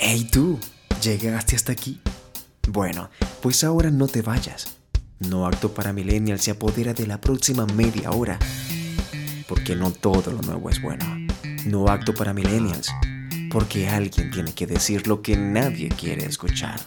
[0.00, 0.60] Hey tú,
[1.02, 2.00] ¿llegaste hasta aquí?
[2.68, 3.10] Bueno,
[3.42, 4.76] pues ahora no te vayas.
[5.18, 8.38] No Acto para Millennials se apodera de la próxima media hora.
[9.48, 11.04] Porque no todo lo nuevo es bueno.
[11.66, 12.92] No Acto para Millennials.
[13.50, 16.78] Porque alguien tiene que decir lo que nadie quiere escuchar.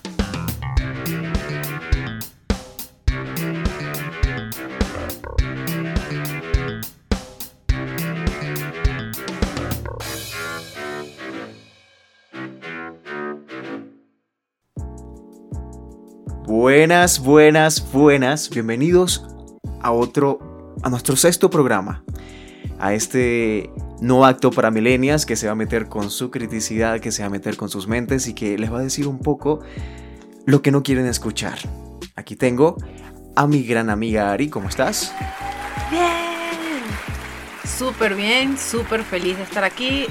[16.73, 18.49] Buenas, buenas, buenas.
[18.49, 19.25] Bienvenidos
[19.81, 22.01] a otro, a nuestro sexto programa.
[22.79, 27.11] A este no acto para milenias que se va a meter con su criticidad, que
[27.11, 29.59] se va a meter con sus mentes y que les va a decir un poco
[30.45, 31.59] lo que no quieren escuchar.
[32.15, 32.77] Aquí tengo
[33.35, 35.13] a mi gran amiga Ari, ¿cómo estás?
[35.91, 36.83] Bien,
[37.65, 40.05] súper bien, súper feliz de estar aquí.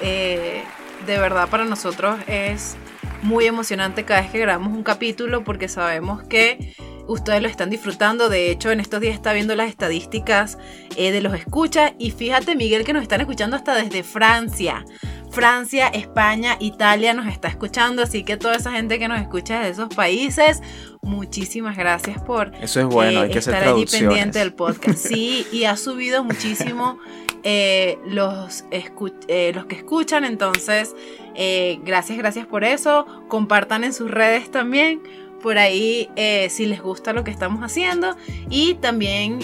[0.00, 0.64] Eh,
[1.06, 2.76] de verdad para nosotros es
[3.22, 6.74] muy emocionante cada vez que grabamos un capítulo porque sabemos que
[7.06, 8.28] ustedes lo están disfrutando.
[8.28, 10.58] De hecho, en estos días está viendo las estadísticas
[10.96, 11.92] eh, de los escuchas.
[11.98, 14.84] Y fíjate, Miguel, que nos están escuchando hasta desde Francia.
[15.30, 18.02] Francia, España, Italia nos está escuchando.
[18.02, 20.62] Así que toda esa gente que nos escucha desde esos países,
[21.02, 24.98] muchísimas gracias por Eso es bueno, hay que estar allí pendiente del podcast.
[25.10, 26.98] Sí, y ha subido muchísimo
[27.42, 30.24] eh, los, eh, los que escuchan.
[30.24, 30.94] Entonces,
[31.34, 33.06] eh, gracias, gracias por eso.
[33.28, 35.02] Compartan en sus redes también.
[35.42, 36.08] Por ahí
[36.50, 38.16] si les gusta lo que estamos haciendo.
[38.48, 39.40] Y también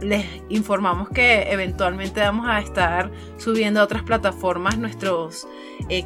[0.00, 5.46] les informamos que eventualmente vamos a estar subiendo a otras plataformas nuestros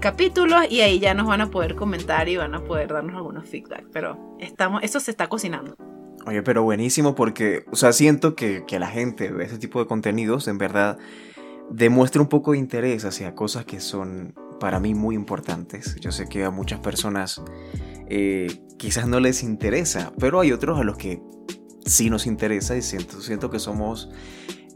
[0.01, 0.65] capítulos.
[0.71, 3.87] Y ahí ya nos van a poder comentar y van a poder darnos algunos feedback.
[3.93, 5.77] Pero estamos, eso se está cocinando.
[6.27, 9.87] Oye, pero buenísimo porque, o sea, siento que, que la gente ve ese tipo de
[9.87, 10.99] contenidos, en verdad,
[11.71, 15.97] demuestra un poco de interés hacia cosas que son para mí muy importantes.
[16.01, 17.41] Yo sé que a muchas personas
[18.09, 21.23] eh, quizás no les interesa, pero hay otros a los que
[21.85, 24.11] sí nos interesa y siento, siento que somos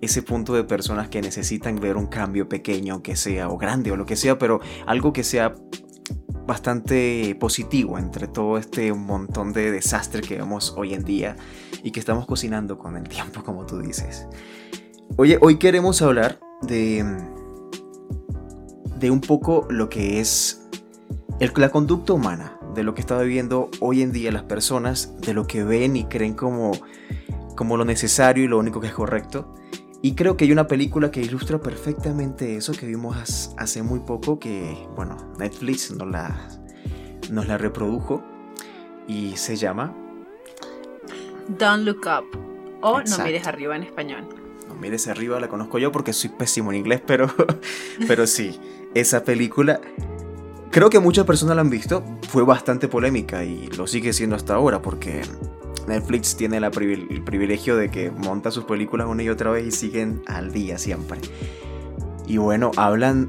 [0.00, 3.96] ese punto de personas que necesitan ver un cambio pequeño, que sea, o grande, o
[3.96, 5.54] lo que sea, pero algo que sea
[6.46, 11.36] bastante positivo entre todo este montón de desastre que vemos hoy en día
[11.84, 14.26] y que estamos cocinando con el tiempo, como tú dices.
[15.16, 17.04] Oye, hoy queremos hablar de,
[18.98, 20.62] de un poco lo que es
[21.56, 25.46] la conducta humana, de lo que está viviendo hoy en día las personas, de lo
[25.46, 26.72] que ven y creen como,
[27.56, 29.54] como lo necesario y lo único que es correcto.
[30.00, 34.38] Y creo que hay una película que ilustra perfectamente eso que vimos hace muy poco,
[34.38, 36.48] que, bueno, Netflix nos la,
[37.30, 38.22] nos la reprodujo
[39.06, 39.94] y se llama...
[41.58, 44.28] Don't Look Up o No mires arriba en español.
[44.68, 47.32] No mires arriba la conozco yo porque soy pésimo en inglés, pero,
[48.08, 48.58] pero sí,
[48.94, 49.80] esa película
[50.72, 54.54] creo que muchas personas la han visto, fue bastante polémica y lo sigue siendo hasta
[54.54, 55.20] ahora porque
[55.86, 60.22] Netflix tiene el privilegio de que monta sus películas una y otra vez y siguen
[60.26, 61.20] al día siempre.
[62.26, 63.28] Y bueno, hablan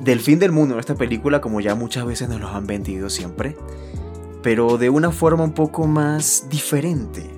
[0.00, 3.08] del fin del mundo en esta película como ya muchas veces nos lo han vendido
[3.08, 3.56] siempre,
[4.42, 7.30] pero de una forma un poco más diferente,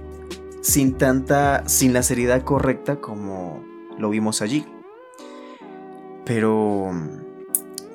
[0.60, 3.62] sin tanta, sin la seriedad correcta como
[3.96, 4.66] lo vimos allí.
[6.24, 6.90] Pero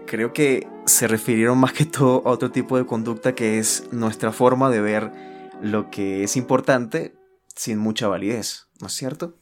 [0.06, 4.32] creo que se refirieron más que todo a otro tipo de conducta que es nuestra
[4.32, 5.12] forma de ver
[5.62, 7.16] lo que es importante
[7.56, 9.36] sin mucha validez, ¿no es cierto?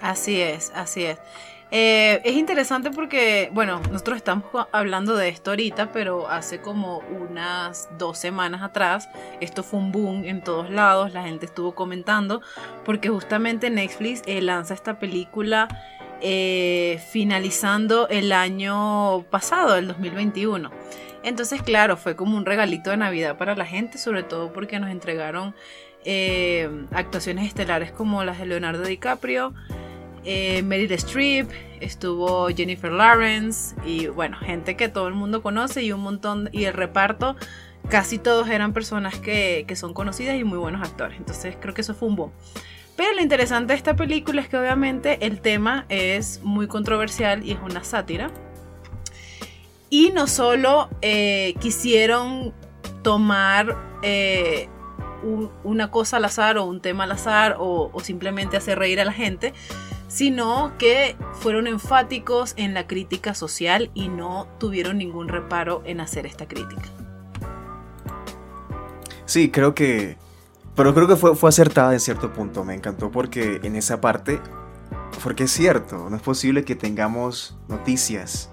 [0.00, 1.18] Así es, así es.
[1.74, 7.88] Eh, es interesante porque, bueno, nosotros estamos hablando de esto ahorita, pero hace como unas
[7.96, 9.08] dos semanas atrás,
[9.40, 12.42] esto fue un boom en todos lados, la gente estuvo comentando,
[12.84, 15.68] porque justamente Netflix eh, lanza esta película
[16.24, 20.70] eh, finalizando el año pasado, el 2021.
[21.24, 24.90] Entonces, claro, fue como un regalito de Navidad para la gente, sobre todo porque nos
[24.90, 25.54] entregaron
[26.04, 29.52] eh, actuaciones estelares como las de Leonardo DiCaprio,
[30.24, 31.50] eh, Meryl Streep,
[31.80, 36.64] estuvo Jennifer Lawrence y bueno, gente que todo el mundo conoce y un montón, y
[36.64, 37.34] el reparto,
[37.88, 41.18] casi todos eran personas que, que son conocidas y muy buenos actores.
[41.18, 42.32] Entonces creo que eso fue un boom.
[42.96, 47.52] Pero lo interesante de esta película es que obviamente el tema es muy controversial y
[47.52, 48.30] es una sátira.
[49.88, 52.54] Y no solo eh, quisieron
[53.02, 54.68] tomar eh,
[55.64, 59.04] una cosa al azar o un tema al azar o, o simplemente hacer reír a
[59.04, 59.52] la gente,
[60.08, 66.26] sino que fueron enfáticos en la crítica social y no tuvieron ningún reparo en hacer
[66.26, 66.84] esta crítica.
[69.24, 70.18] Sí, creo que...
[70.74, 72.64] Pero creo que fue, fue acertada en cierto punto.
[72.64, 74.40] Me encantó porque en esa parte...
[75.22, 78.50] Porque es cierto, no es posible que tengamos noticias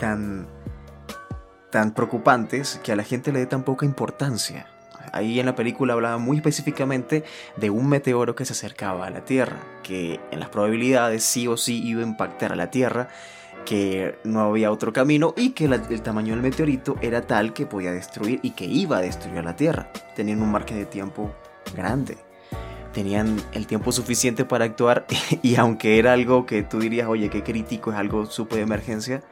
[0.00, 0.48] tan
[1.74, 4.68] tan preocupantes que a la gente le dé tan poca importancia.
[5.12, 7.24] Ahí en la película hablaba muy específicamente
[7.56, 11.56] de un meteoro que se acercaba a la Tierra, que en las probabilidades sí o
[11.56, 13.08] sí iba a impactar a la Tierra,
[13.66, 17.90] que no había otro camino y que el tamaño del meteorito era tal que podía
[17.90, 19.90] destruir y que iba a destruir a la Tierra.
[20.14, 21.34] Tenían un margen de tiempo
[21.74, 22.16] grande.
[22.92, 25.06] Tenían el tiempo suficiente para actuar
[25.42, 29.22] y aunque era algo que tú dirías, oye, qué crítico, es algo súper de emergencia,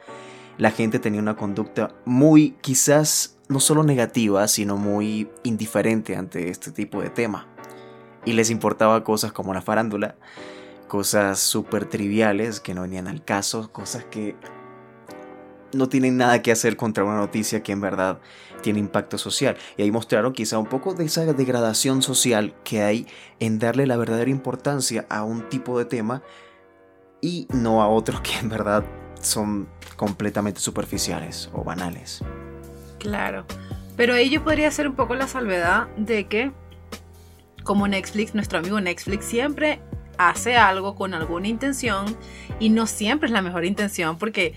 [0.57, 6.71] la gente tenía una conducta muy quizás no solo negativa, sino muy indiferente ante este
[6.71, 7.47] tipo de tema.
[8.25, 10.15] Y les importaba cosas como la farándula,
[10.87, 14.35] cosas súper triviales que no venían al caso, cosas que
[15.73, 18.19] no tienen nada que hacer contra una noticia que en verdad
[18.61, 19.57] tiene impacto social.
[19.77, 23.07] Y ahí mostraron quizá un poco de esa degradación social que hay
[23.39, 26.23] en darle la verdadera importancia a un tipo de tema
[27.21, 28.83] y no a otros que en verdad
[29.21, 32.21] son completamente superficiales o banales.
[32.99, 33.45] Claro,
[33.95, 36.51] pero ahí yo podría hacer un poco la salvedad de que,
[37.63, 39.81] como Netflix, nuestro amigo Netflix siempre
[40.17, 42.05] hace algo con alguna intención
[42.59, 44.53] y no siempre es la mejor intención porque,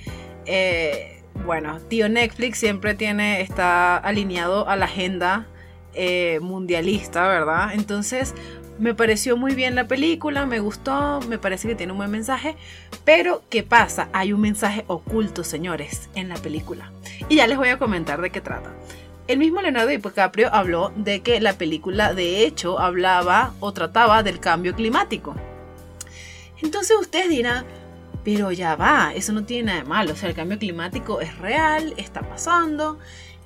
[0.47, 5.47] eh, bueno, tío Netflix siempre tiene, está alineado a la agenda
[5.95, 7.75] eh, mundialista, ¿verdad?
[7.75, 8.35] Entonces,
[8.79, 12.57] me pareció muy bien la película, me gustó, me parece que tiene un buen mensaje,
[13.05, 14.09] pero ¿qué pasa?
[14.13, 16.91] Hay un mensaje oculto, señores, en la película.
[17.29, 18.75] Y ya les voy a comentar de qué trata.
[19.29, 24.39] El mismo Leonardo DiCaprio habló de que la película de hecho hablaba o trataba del
[24.39, 25.35] cambio climático.
[26.63, 27.67] Entonces ustedes dirán,
[28.27, 31.39] pero ya va, eso no tiene nada de malo, o sea, el cambio climático es
[31.39, 32.99] real, está pasando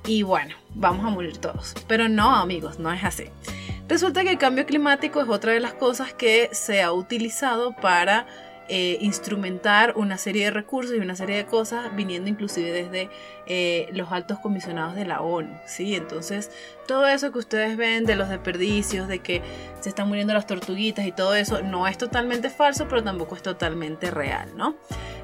[0.07, 1.75] y bueno, vamos a morir todos.
[1.87, 3.25] Pero no, amigos, no es así.
[3.87, 8.25] Resulta que el cambio climático es otra de las cosas que se ha utilizado para
[8.73, 13.09] eh, instrumentar una serie de recursos y una serie de cosas viniendo inclusive desde
[13.45, 15.93] eh, los altos comisionados de la ONU, ¿sí?
[15.93, 16.51] Entonces,
[16.87, 19.41] todo eso que ustedes ven de los desperdicios, de que
[19.81, 23.43] se están muriendo las tortuguitas y todo eso, no es totalmente falso, pero tampoco es
[23.43, 24.77] totalmente real, ¿no?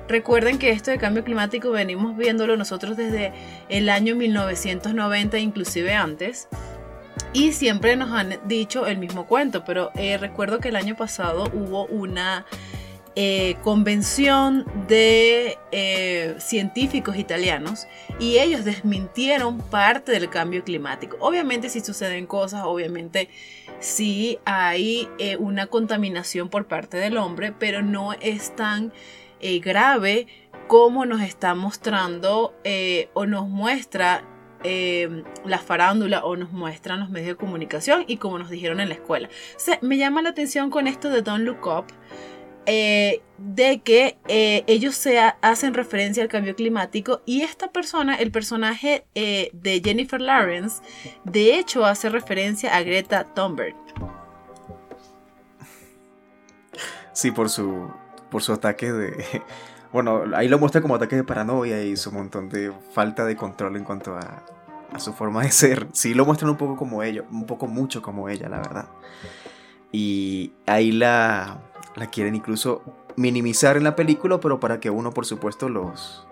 [0.10, 3.32] Recuerden que esto de cambio climático venimos viéndolo nosotros desde
[3.70, 6.50] el año 1990, inclusive antes.
[7.34, 11.50] Y siempre nos han dicho el mismo cuento, pero eh, recuerdo que el año pasado
[11.54, 12.46] hubo una
[13.20, 17.88] eh, convención de eh, científicos italianos
[18.20, 21.18] y ellos desmintieron parte del cambio climático.
[21.20, 23.30] Obviamente si suceden cosas, obviamente
[23.80, 25.10] sí hay
[25.40, 28.94] una contaminación por parte del hombre, pero no es tan
[29.64, 30.28] grave
[30.68, 32.54] como nos está mostrando
[33.14, 34.24] o nos muestra
[34.64, 38.96] la farándula o nos muestran los medios de comunicación y como nos dijeron en la
[38.96, 39.28] escuela.
[39.82, 41.86] me llama la atención con esto de Don't Look Up.
[42.70, 48.30] Eh, de que eh, ellos se hacen referencia al cambio climático y esta persona, el
[48.30, 50.82] personaje eh, de Jennifer Lawrence,
[51.24, 53.74] de hecho hace referencia a Greta Thunberg.
[57.14, 57.90] Sí, por su,
[58.30, 59.42] por su ataque de...
[59.94, 63.78] Bueno, ahí lo muestra como ataque de paranoia y su montón de falta de control
[63.78, 64.44] en cuanto a,
[64.92, 65.88] a su forma de ser.
[65.94, 68.90] Sí lo muestran un poco como ella, un poco mucho como ella, la verdad.
[69.94, 71.67] Y ahí la,
[71.98, 72.84] la quieren incluso
[73.16, 76.28] minimizar en la película, pero para que uno, por supuesto, los...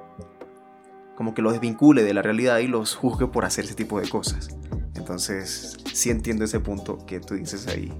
[1.16, 4.08] como que los desvincule de la realidad y los juzgue por hacer ese tipo de
[4.08, 4.56] cosas.
[4.96, 7.92] Entonces, sí entiendo ese punto que tú dices ahí.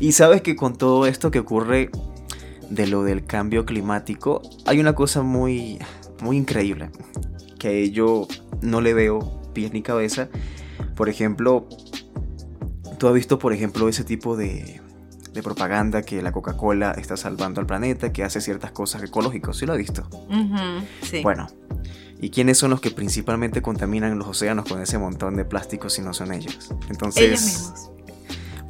[0.00, 1.90] Y sabes que con todo esto que ocurre
[2.70, 5.78] de lo del cambio climático, hay una cosa muy,
[6.22, 6.90] muy increíble
[7.58, 8.28] que yo
[8.62, 10.28] no le veo pies ni cabeza.
[10.94, 11.68] Por ejemplo,
[12.98, 14.80] tú has visto, por ejemplo, ese tipo de,
[15.38, 19.56] de propaganda que la Coca-Cola está salvando al planeta, que hace ciertas cosas ecológicas.
[19.56, 20.08] ¿Sí lo has visto?
[21.02, 21.22] sí.
[21.22, 21.46] Bueno,
[22.20, 26.02] ¿y quiénes son los que principalmente contaminan los océanos con ese montón de plásticos si
[26.02, 26.74] no son ellos?
[26.88, 27.90] Entonces, ellos mismos.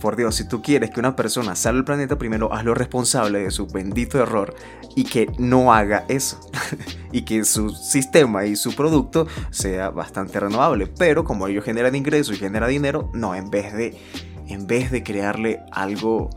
[0.01, 3.51] Por Dios, si tú quieres que una persona salve el planeta, primero hazlo responsable de
[3.51, 4.55] su bendito error
[4.95, 6.39] y que no haga eso.
[7.13, 10.87] y que su sistema y su producto sea bastante renovable.
[10.87, 13.99] Pero como ellos generan ingresos y generan dinero, no, en vez de,
[14.47, 16.31] en vez de crearle algo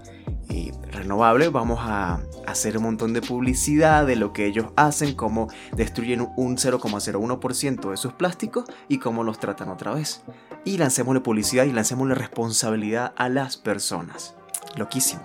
[0.91, 6.27] renovable, vamos a hacer un montón de publicidad de lo que ellos hacen, cómo destruyen
[6.35, 10.23] un 0,01% de sus plásticos y cómo los tratan otra vez.
[10.65, 14.35] Y lancémosle publicidad y lancémosle responsabilidad a las personas.
[14.77, 15.21] Loquísimo.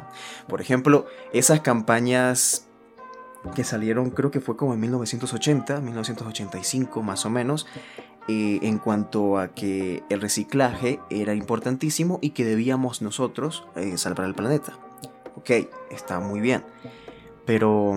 [0.49, 2.69] Por ejemplo, esas campañas
[3.55, 7.67] que salieron, creo que fue como en 1980, 1985 más o menos,
[8.29, 14.27] eh, en cuanto a que el reciclaje era importantísimo y que debíamos nosotros eh, salvar
[14.27, 14.73] el planeta.
[15.47, 16.65] Ok, está muy bien.
[17.45, 17.97] Pero,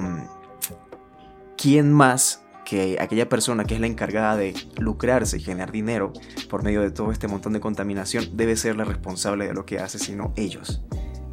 [1.57, 6.13] ¿quién más que aquella persona que es la encargada de lucrarse y generar dinero
[6.47, 9.79] por medio de todo este montón de contaminación debe ser la responsable de lo que
[9.79, 10.83] hace, sino ellos.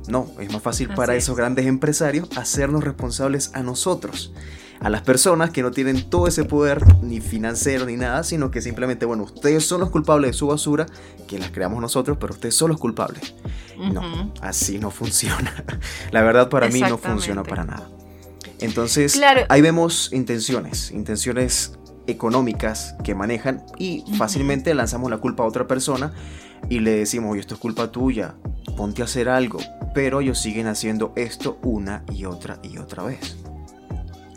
[0.09, 4.33] No, es más fácil para esos grandes empresarios hacernos responsables a nosotros,
[4.81, 8.61] a las personas que no tienen todo ese poder ni financiero ni nada, sino que
[8.61, 10.87] simplemente, bueno, ustedes son los culpables de su basura,
[11.27, 13.35] que las creamos nosotros, pero ustedes son los culpables.
[13.79, 15.65] No, así no funciona.
[16.11, 17.89] La verdad para mí no funciona para nada.
[18.61, 25.67] Entonces, ahí vemos intenciones, intenciones económicas que manejan y fácilmente lanzamos la culpa a otra
[25.67, 26.13] persona
[26.69, 28.35] y le decimos, oye, esto es culpa tuya,
[28.77, 29.59] ponte a hacer algo,
[29.95, 33.37] pero ellos siguen haciendo esto una y otra y otra vez.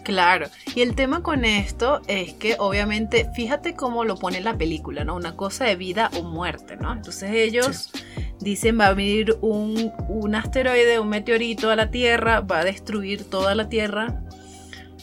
[0.10, 5.04] Claro, y el tema con esto es que obviamente, fíjate cómo lo pone la película,
[5.04, 5.16] ¿no?
[5.16, 6.92] Una cosa de vida o muerte, ¿no?
[6.92, 7.92] Entonces ellos
[8.40, 13.30] dicen va a venir un, un asteroide, un meteorito a la Tierra, va a destruir
[13.30, 14.20] toda la Tierra,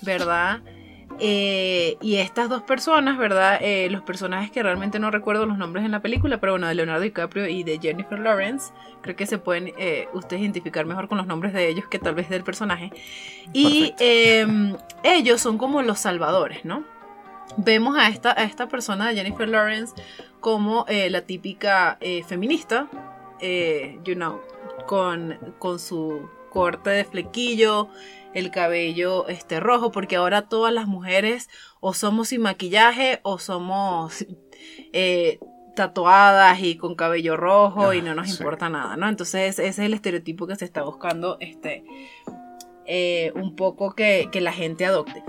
[0.03, 0.61] ¿verdad?
[1.19, 3.59] Eh, y estas dos personas, ¿verdad?
[3.61, 6.75] Eh, los personajes que realmente no recuerdo los nombres en la película, pero bueno, de
[6.75, 11.19] Leonardo DiCaprio y de Jennifer Lawrence, creo que se pueden eh, ustedes identificar mejor con
[11.19, 12.91] los nombres de ellos que tal vez del personaje.
[13.53, 16.85] Y em, ellos son como los salvadores, ¿no?
[17.57, 19.95] Vemos a esta, a esta persona de Jennifer Lawrence
[20.41, 22.89] como la típica feminista,
[24.05, 24.41] you know,
[24.87, 27.91] con, con su corte de flequillo,
[28.33, 34.25] el cabello este, rojo, porque ahora todas las mujeres o somos sin maquillaje o somos
[34.95, 35.39] eh,
[35.75, 39.07] tatuadas y con cabello rojo y no nos importa nada, ¿no?
[39.07, 41.85] Entonces ese es el estereotipo que se está buscando este,
[42.87, 45.23] eh, un poco que, la gente adopte.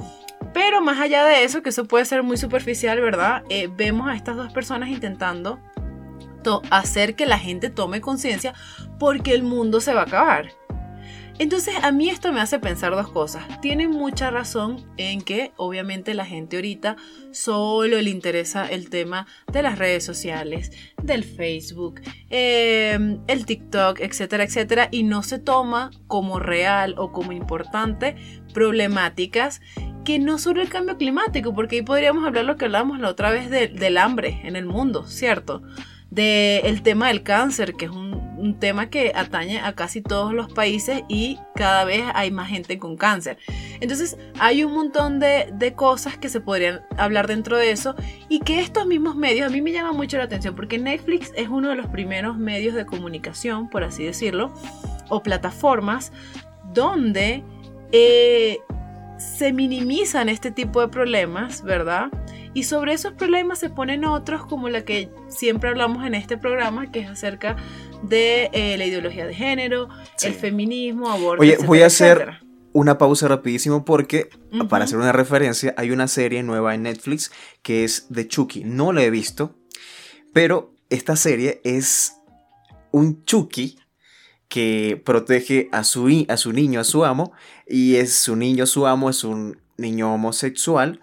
[0.53, 3.43] Pero más allá de eso, que eso puede ser muy superficial, ¿verdad?
[3.49, 5.59] Eh, vemos a estas dos personas intentando
[6.71, 8.53] hacer que la gente tome conciencia
[8.97, 10.53] porque el mundo se va a acabar.
[11.39, 13.43] Entonces a mí esto me hace pensar dos cosas.
[13.61, 16.95] Tienen mucha razón en que obviamente la gente ahorita
[17.31, 24.43] solo le interesa el tema de las redes sociales, del Facebook, em, el TikTok, etcétera,
[24.43, 28.15] etcétera, y no se toma como real o como importante
[28.53, 29.61] problemáticas
[30.03, 33.29] que no sobre el cambio climático, porque ahí podríamos hablar lo que hablábamos la otra
[33.29, 35.61] vez del hambre en el mundo, ¿cierto?
[36.09, 40.51] Del tema del cáncer, que es un un tema que atañe a casi todos los
[40.51, 43.37] países y cada vez hay más gente con cáncer.
[43.79, 47.95] Entonces hay un montón de, cosas que se podrían hablar dentro de eso
[48.29, 51.49] y que estos mismos medios a mí me llama mucho la atención porque Netflix es
[51.49, 54.53] uno de los primeros medios de comunicación, por así decirlo,
[55.09, 56.11] o plataformas
[56.73, 57.43] donde
[57.91, 58.59] eh,
[59.17, 62.09] se minimizan este tipo de problemas, ¿verdad?
[62.53, 66.91] Y sobre esos problemas se ponen otros como la que siempre hablamos en este programa,
[66.91, 67.55] que es acerca
[68.03, 69.89] de eh, la ideología de género,
[70.23, 71.41] el feminismo, aborto.
[71.41, 72.39] Oye, voy a hacer
[72.73, 74.29] una pausa rapidísimo porque,
[74.69, 78.63] para hacer una referencia, hay una serie nueva en Netflix que es de Chucky.
[78.63, 79.55] No la he visto,
[80.33, 82.13] pero esta serie es
[82.91, 83.79] un Chucky
[84.47, 87.33] que protege a su, a su niño, a su amo,
[87.67, 90.99] y es su niño, su amo, es un niño homosexual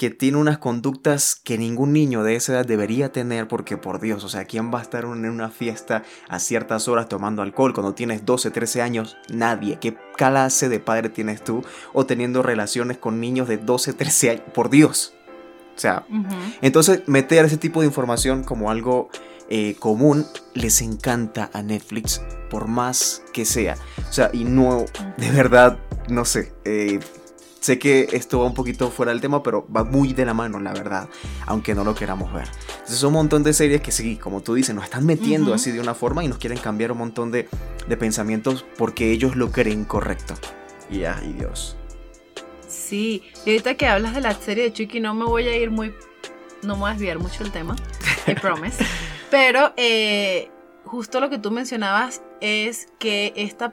[0.00, 4.24] que tiene unas conductas que ningún niño de esa edad debería tener porque por Dios,
[4.24, 7.92] o sea, ¿quién va a estar en una fiesta a ciertas horas tomando alcohol cuando
[7.92, 9.18] tienes 12, 13 años?
[9.28, 9.78] Nadie.
[9.78, 11.62] ¿Qué clase de padre tienes tú?
[11.92, 14.42] O teniendo relaciones con niños de 12, 13 años.
[14.54, 15.12] Por Dios.
[15.76, 16.06] O sea,
[16.62, 19.10] entonces meter ese tipo de información como algo
[19.50, 23.76] eh, común les encanta a Netflix, por más que sea.
[24.08, 24.86] O sea, y no,
[25.18, 25.78] de verdad,
[26.08, 26.54] no sé.
[26.64, 27.00] Eh,
[27.60, 30.58] Sé que esto va un poquito fuera del tema, pero va muy de la mano,
[30.60, 31.10] la verdad,
[31.46, 32.48] aunque no lo queramos ver.
[32.70, 35.70] Entonces son un montón de series que sí, como tú dices, nos están metiendo así
[35.70, 37.48] de una forma y nos quieren cambiar un montón de,
[37.98, 40.34] pensamientos porque ellos lo creen correcto.
[40.90, 41.76] Y ay Dios.
[42.66, 45.70] Sí, y ahorita que hablas de la serie de Chucky, no me voy a ir
[45.70, 45.94] muy...
[46.62, 47.76] No me voy a desviar mucho el tema,
[48.26, 48.82] I promise.
[49.30, 50.50] Pero eh,
[50.84, 53.72] justo lo que tú mencionabas es que esta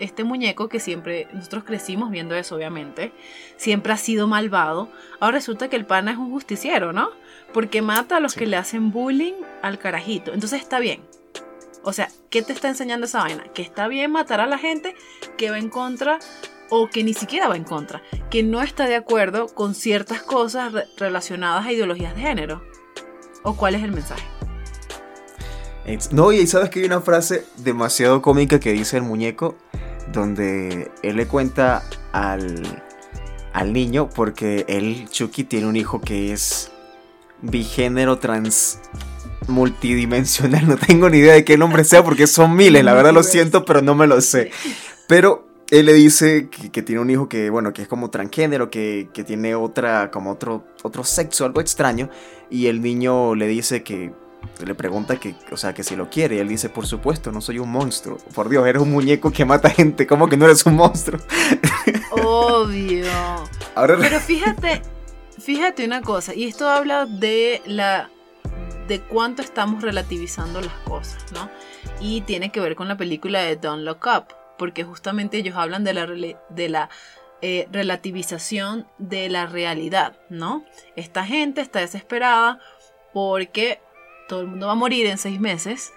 [0.00, 3.12] este muñeco que siempre nosotros crecimos viendo eso, obviamente,
[3.56, 4.90] siempre ha sido malvado.
[5.20, 7.10] Ahora resulta que el pana es un justiciero, ¿no?
[7.52, 10.32] Porque mata a los que le hacen bullying al carajito.
[10.32, 11.02] Entonces está bien.
[11.82, 13.44] O sea, ¿qué te está enseñando esa vaina?
[13.54, 14.94] Que está bien matar a la gente
[15.36, 16.18] que va en contra
[16.68, 20.72] o que ni siquiera va en contra, que no está de acuerdo con ciertas cosas
[20.96, 22.62] relacionadas a ideologías de género.
[23.44, 24.24] ¿O cuál es el mensaje?
[26.10, 29.56] No, y sabes que hay una frase demasiado cómica que dice el muñeco,
[30.12, 31.82] donde él le cuenta
[32.12, 32.82] al,
[33.52, 36.70] al niño, porque él, Chucky, tiene un hijo que es
[37.42, 38.80] bigénero trans
[39.48, 43.22] multidimensional, no tengo ni idea de qué nombre sea porque son miles, la verdad lo
[43.22, 44.50] siento, pero no me lo sé.
[45.06, 49.08] Pero él le dice que, tiene un hijo que, bueno, que es como transgénero, que,
[49.12, 52.08] que tiene otra, como otro, otro sexo, algo extraño.
[52.50, 54.12] Y el niño le dice que
[54.64, 56.36] le pregunta que, o sea, que si lo quiere.
[56.36, 58.18] Y él dice, por supuesto, no soy un monstruo.
[58.34, 60.06] Por Dios, eres un muñeco que mata gente.
[60.06, 61.20] ¿Cómo que no eres un monstruo?
[62.10, 63.06] Obvio.
[63.74, 64.82] Pero fíjate,
[65.38, 66.34] fíjate una cosa.
[66.34, 68.10] Y esto habla de la
[68.88, 71.50] de cuánto estamos relativizando las cosas, ¿no?
[72.00, 74.26] Y tiene que ver con la película de Don't Look Up,
[74.58, 76.88] porque justamente ellos hablan de la, de la
[77.42, 80.64] eh, relativización de la realidad, ¿no?
[80.94, 82.60] Esta gente está desesperada
[83.12, 83.80] porque
[84.28, 85.92] todo el mundo va a morir en seis meses.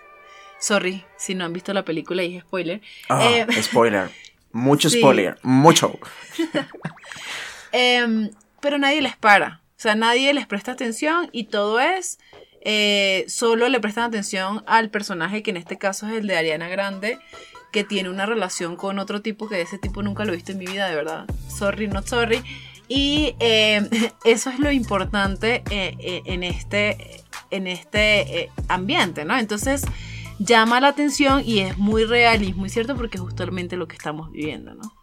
[0.59, 2.81] Sorry, si no han visto la película y es spoiler.
[3.07, 4.09] Ah, eh, spoiler.
[4.51, 5.37] Mucho spoiler.
[5.43, 5.97] Mucho.
[7.71, 8.31] Em,
[8.61, 9.61] pero nadie les para.
[9.77, 12.19] O sea, nadie les presta atención y todo es.
[12.61, 16.67] Eh, solo le prestan atención al personaje que en este caso es el de Ariana
[16.67, 17.19] Grande,
[17.71, 20.57] que tiene una relación con otro tipo que ese tipo nunca lo he visto en
[20.57, 21.25] mi vida, de verdad.
[21.47, 22.43] Sorry, not sorry.
[22.87, 23.87] Y em,
[24.25, 29.37] eso es lo importante eh, en este en este eh, ambiente, ¿no?
[29.37, 29.83] Entonces
[30.39, 33.87] llama la atención y es muy real y es muy cierto porque es justamente lo
[33.87, 34.93] que estamos viviendo, ¿no?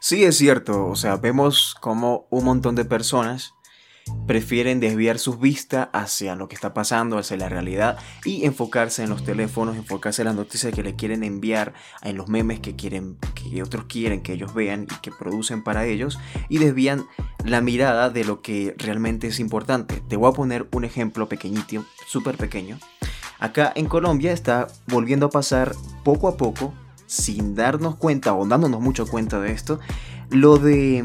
[0.00, 3.54] Sí, es cierto, o sea, vemos como un montón de personas
[4.26, 9.10] prefieren desviar sus vistas hacia lo que está pasando, hacia la realidad y enfocarse en
[9.10, 13.18] los teléfonos, enfocarse en las noticias que le quieren enviar, en los memes que quieren
[13.34, 16.18] que otros quieren que ellos vean y que producen para ellos
[16.48, 17.06] y desvían
[17.44, 20.02] la mirada de lo que realmente es importante.
[20.08, 22.78] Te voy a poner un ejemplo pequeñito, súper pequeño.
[23.38, 26.72] Acá en Colombia está volviendo a pasar poco a poco,
[27.06, 29.80] sin darnos cuenta o dándonos mucho cuenta de esto,
[30.30, 31.04] lo de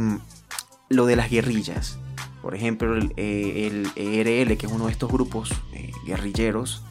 [0.89, 1.99] lo de las guerrillas
[2.41, 6.83] por ejemplo, el, ERL, e que es uno de estos grupos eh, guerrilleros,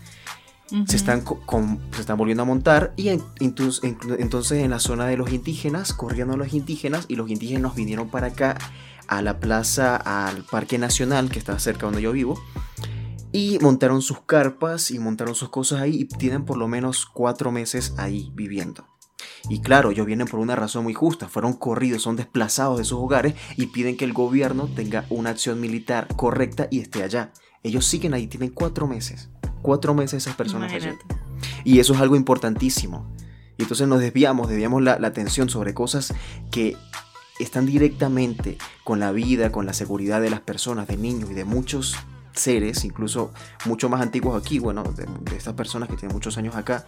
[0.87, 1.23] se, están
[1.93, 6.37] se están volviendo a montar y entonces, entonces en la zona de los indígenas, corriendo
[6.37, 8.59] los indígenas y los indígenas vinieron para acá
[9.07, 12.41] a la plaza, al Parque Nacional que está cerca donde yo vivo.
[13.33, 17.53] Y montaron sus carpas y montaron sus cosas ahí y tienen por lo menos cuatro
[17.53, 18.87] meses ahí viviendo.
[19.49, 22.99] Y claro, ellos vienen por una razón muy justa, fueron corridos, son desplazados de sus
[22.99, 27.33] hogares y piden que el gobierno tenga una acción militar correcta y esté allá.
[27.63, 29.29] Ellos siguen ahí, tienen cuatro meses.
[29.63, 30.97] Cuatro meses esas personas allá.
[31.65, 33.07] Y eso es algo importantísimo.
[33.59, 36.15] Y entonces nos desviamos, desviamos la, la atención sobre cosas
[36.51, 36.77] que
[37.39, 41.45] están directamente con la vida, con la seguridad de las personas, de niños y de
[41.45, 41.97] muchos
[42.33, 43.33] seres, incluso
[43.65, 46.87] mucho más antiguos aquí, bueno, de, de estas personas que tienen muchos años acá,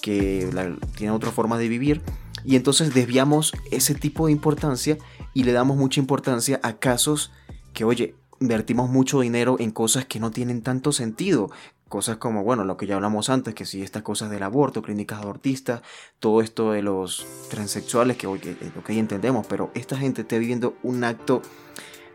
[0.00, 0.50] que
[0.96, 2.02] tiene otra forma de vivir.
[2.44, 4.98] Y entonces desviamos ese tipo de importancia
[5.34, 7.32] y le damos mucha importancia a casos
[7.72, 11.50] que, oye, invertimos mucho dinero en cosas que no tienen tanto sentido.
[11.88, 15.20] Cosas como, bueno, lo que ya hablamos antes, que si estas cosas del aborto, clínicas
[15.20, 15.82] abortistas,
[16.20, 18.40] todo esto de los transexuales, que hoy
[18.74, 21.42] lo que entendemos, pero esta gente está viviendo un acto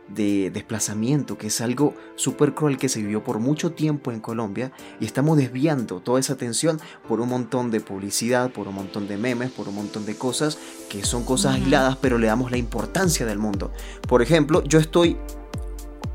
[0.08, 4.72] de desplazamiento, que es algo súper cruel que se vivió por mucho tiempo en Colombia
[5.00, 9.18] y estamos desviando toda esa atención por un montón de publicidad, por un montón de
[9.18, 10.58] memes, por un montón de cosas
[10.90, 13.72] que son cosas aisladas, pero le damos la importancia del mundo.
[14.08, 15.18] Por ejemplo, yo estoy,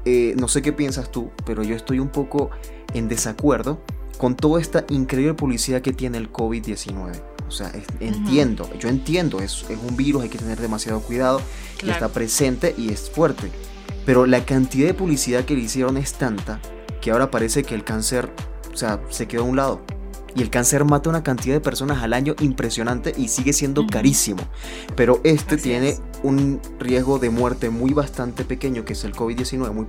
[0.04, 2.50] eh, no sé qué piensas tú, pero yo estoy un poco
[2.94, 3.80] en desacuerdo
[4.18, 7.20] con toda esta increíble publicidad que tiene el COVID-19.
[7.48, 11.40] O sea, entiendo, yo entiendo, es, es, un virus, hay que tener demasiado cuidado,
[11.82, 13.50] y está presente y es fuerte.
[14.06, 16.60] Pero la cantidad de publicidad que le hicieron es tanta
[17.00, 18.30] que ahora parece que el cáncer,
[18.72, 19.80] o sea, se quedó a un lado.
[20.34, 24.42] Y el cáncer mata una cantidad de personas al año impresionante y sigue siendo carísimo.
[24.96, 29.86] Pero este tiene un riesgo de muerte muy bastante pequeño, que es el COVID-19, muy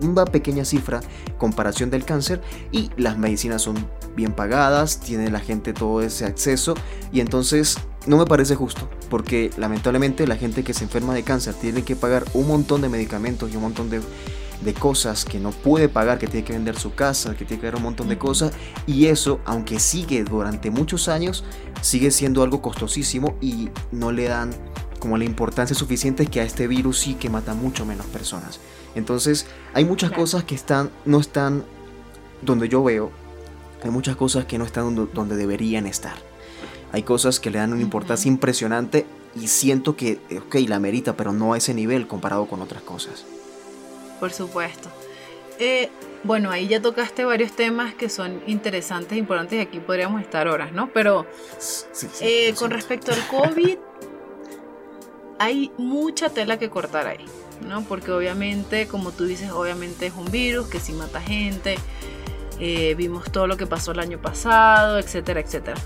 [0.00, 1.00] una pequeña cifra
[1.38, 2.40] comparación del cáncer
[2.72, 3.76] y las medicinas son
[4.16, 6.74] bien pagadas, tiene la gente todo ese acceso
[7.12, 11.54] y entonces no me parece justo, porque lamentablemente la gente que se enferma de cáncer
[11.54, 13.90] tiene que pagar un montón de medicamentos y un montón
[14.62, 17.66] de, cosas que no puede pagar, que tiene que vender su casa, que tiene que
[17.66, 18.52] ver un montón de cosas,
[18.86, 21.44] y eso, aunque sigue durante muchos años,
[21.80, 24.50] sigue siendo algo costosísimo y no le dan
[24.98, 28.60] como la importancia suficiente que a este virus sí que mata mucho menos personas.
[28.94, 31.64] Entonces, hay muchas cosas que están, no están
[32.42, 33.10] donde yo veo,
[33.82, 36.16] hay muchas cosas que no están donde deberían estar.
[36.92, 39.06] Hay cosas que le dan una importancia impresionante
[39.40, 43.24] y siento que, ok, la merita, pero no a ese nivel comparado con otras cosas.
[44.20, 44.88] Por supuesto.
[45.58, 45.90] Eh,
[46.24, 50.48] bueno, ahí ya tocaste varios temas que son interesantes, e importantes y aquí podríamos estar
[50.48, 50.90] horas, ¿no?
[50.92, 51.26] Pero
[52.20, 53.78] eh, con respecto al COVID,
[55.38, 57.24] hay mucha tela que cortar ahí,
[57.66, 57.82] ¿no?
[57.84, 61.76] Porque obviamente, como tú dices, obviamente es un virus que sí mata gente,
[62.60, 65.76] eh, vimos todo lo que pasó el año pasado, etcétera, etcétera.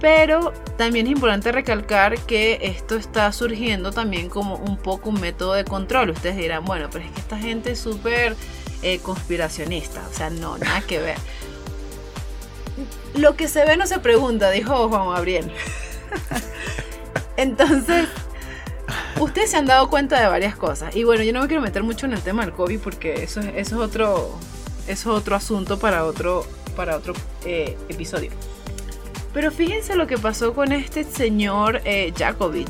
[0.00, 5.54] Pero también es importante recalcar que esto está surgiendo también como un poco un método
[5.54, 6.10] de control.
[6.10, 8.36] Ustedes dirán, bueno, pero es que esta gente es súper
[8.82, 10.06] eh, conspiracionista.
[10.08, 11.18] O sea, no, nada que ver.
[13.14, 15.50] Lo que se ve no se pregunta, dijo Juan Gabriel.
[17.36, 18.06] Entonces,
[19.18, 20.94] ustedes se han dado cuenta de varias cosas.
[20.94, 23.40] Y bueno, yo no me quiero meter mucho en el tema del COVID porque eso,
[23.40, 24.38] es otro,
[24.86, 28.30] eso es otro asunto para otro, para otro eh, episodio.
[29.32, 32.12] Pero fíjense lo que pasó con este señor eh,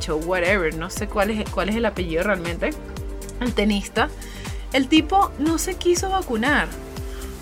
[0.08, 2.70] o whatever, no sé cuál es, el apellido realmente,
[3.40, 4.08] el tenista.
[4.72, 6.68] El tipo no se quiso vacunar.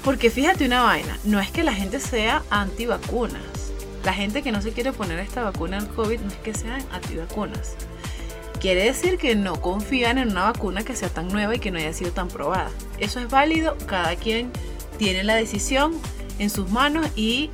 [0.05, 3.42] Porque fíjate una vaina, no es que la gente sea antivacunas.
[4.05, 6.85] La gente que no se quiere poner esta vacuna del COVID no es que sean
[6.92, 7.74] antivacunas.
[8.61, 11.79] Quiere decir que no confían en una vacuna que sea tan nueva y que no
[11.79, 12.70] haya sido tan probada.
[12.98, 14.52] Eso es válido, cada quien
[14.96, 15.94] tiene la decisión
[16.38, 17.50] en sus manos y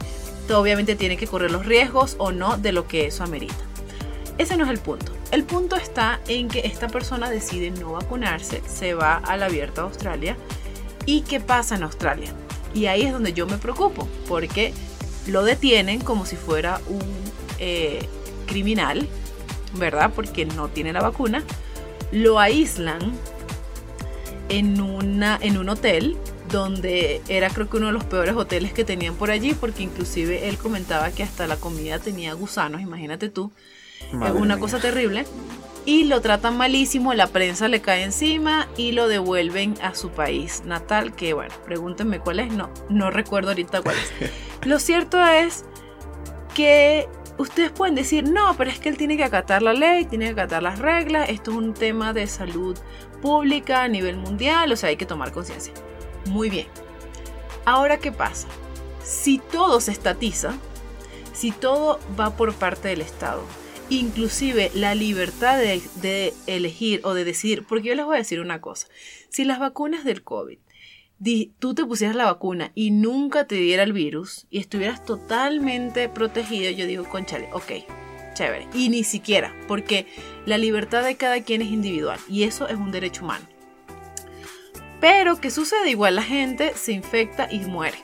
[0.50, 3.54] obviamente tiene que correr los riesgos o no de lo que eso amerita.
[4.38, 5.12] Ese no es el punto.
[5.30, 9.82] El punto está en que esta persona decide no vacunarse, se va a la abierta
[9.82, 10.36] Australia.
[11.06, 12.32] ¿Y qué pasa en Australia?
[12.74, 14.72] Y ahí es donde yo me preocupo, porque
[15.26, 17.02] lo detienen como si fuera un
[17.58, 18.08] eh,
[18.46, 19.08] criminal,
[19.74, 20.12] ¿verdad?
[20.14, 21.44] Porque no tiene la vacuna.
[22.10, 23.12] Lo aíslan
[24.48, 26.16] en, una, en un hotel
[26.52, 30.48] donde era creo que uno de los peores hoteles que tenían por allí, porque inclusive
[30.48, 33.50] él comentaba que hasta la comida tenía gusanos, imagínate tú,
[34.12, 35.24] es una cosa terrible.
[35.84, 40.62] Y lo tratan malísimo, la prensa le cae encima y lo devuelven a su país
[40.64, 44.30] natal, que bueno, pregúntenme cuál es, no, no recuerdo ahorita cuál es.
[44.64, 45.64] lo cierto es
[46.54, 50.26] que ustedes pueden decir, no, pero es que él tiene que acatar la ley, tiene
[50.26, 52.78] que acatar las reglas, esto es un tema de salud
[53.20, 55.72] pública a nivel mundial, o sea, hay que tomar conciencia.
[56.26, 56.66] Muy bien.
[57.64, 58.48] Ahora, ¿qué pasa?
[59.04, 60.54] Si todo se estatiza,
[61.32, 63.42] si todo va por parte del Estado,
[63.88, 68.60] inclusive la libertad de, elegir o de decidir, porque yo les voy a decir una
[68.60, 68.88] cosa,
[69.28, 70.58] si las vacunas del COVID,
[71.58, 76.70] tú te pusieras la vacuna y nunca te diera el virus y estuvieras totalmente protegido,
[76.70, 77.72] yo digo, conchale, ok,
[78.34, 78.66] chévere.
[78.74, 80.06] Y ni siquiera, porque
[80.46, 83.51] la libertad de cada quien es individual y eso es un derecho humano.
[85.02, 85.90] Pero, ¿qué sucede?
[85.90, 87.98] Igual la gente se infecta y muere.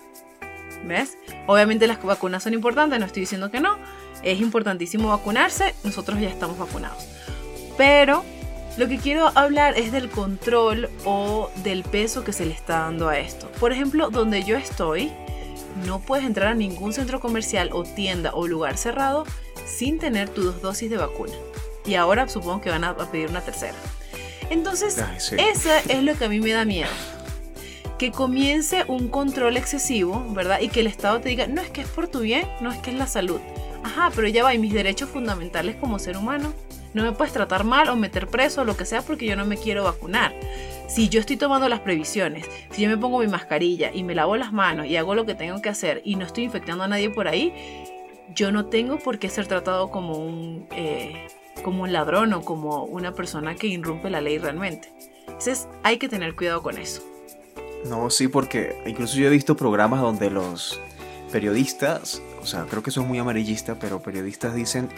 [0.84, 1.16] ¿Ves?
[1.46, 3.78] Obviamente las vacunas son importantes, no estoy diciendo que no.
[4.24, 7.06] Es importantísimo vacunarse, nosotros ya estamos vacunados.
[7.76, 8.24] Pero
[8.76, 13.08] lo que quiero hablar es del control o del peso que se le está dando
[13.08, 13.48] a esto.
[13.60, 15.12] Por ejemplo, donde yo estoy,
[15.86, 19.24] no puedes entrar a ningún centro comercial o tienda o lugar cerrado
[19.64, 21.34] sin tener tus dos dosis de vacuna.
[21.86, 23.76] Y ahora supongo que van a pedir una tercera.
[24.50, 24.98] Entonces,
[25.36, 26.90] eso es lo que a mí me da miedo.
[27.98, 30.60] Que comience un control excesivo, ¿verdad?
[30.60, 32.78] Y que el Estado te diga, no es que es por tu bien, no es
[32.78, 33.40] que es la salud.
[33.82, 36.52] Ajá, pero ya va, y mis derechos fundamentales como ser humano.
[36.94, 39.44] No me puedes tratar mal o meter preso o lo que sea porque yo no
[39.44, 40.32] me quiero vacunar.
[40.88, 44.36] Si yo estoy tomando las previsiones, si yo me pongo mi mascarilla y me lavo
[44.36, 47.10] las manos y hago lo que tengo que hacer y no estoy infectando a nadie
[47.10, 47.52] por ahí,
[48.34, 51.26] yo no tengo por qué ser tratado como un eh,
[51.62, 54.92] como un ladrón o como una persona que irrumpe la ley realmente.
[55.26, 57.02] Entonces hay que tener cuidado con eso.
[57.84, 60.80] No, sí, porque incluso yo he visto programas donde los
[61.30, 64.88] periodistas, o sea, creo que eso es muy amarillista, pero periodistas dicen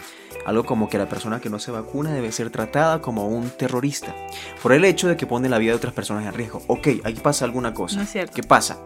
[0.45, 4.15] algo como que la persona que no se vacuna debe ser tratada como un terrorista
[4.63, 6.63] por el hecho de que pone la vida de otras personas en riesgo.
[6.67, 7.97] Ok, ahí pasa alguna cosa.
[7.97, 8.33] No es cierto.
[8.33, 8.79] ¿Qué pasa?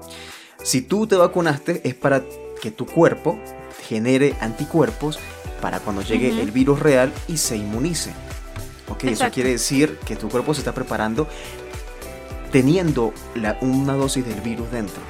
[0.63, 2.23] Si tú te vacunaste es para
[2.61, 3.39] que tu cuerpo
[3.87, 5.19] genere anticuerpos
[5.65, 8.13] para cuando llegue el virus real y se inmunice.
[8.87, 11.27] Ok, eso quiere decir que tu cuerpo se está preparando
[12.51, 13.15] teniendo
[13.61, 15.01] una dosis del virus dentro.